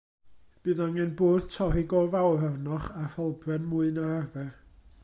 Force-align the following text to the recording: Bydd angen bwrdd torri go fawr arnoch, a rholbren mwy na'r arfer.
Bydd 0.67 0.79
angen 0.85 1.11
bwrdd 1.19 1.53
torri 1.57 1.85
go 1.93 2.01
fawr 2.15 2.47
arnoch, 2.49 2.89
a 3.05 3.07
rholbren 3.13 3.71
mwy 3.75 3.93
na'r 4.01 4.15
arfer. 4.19 4.53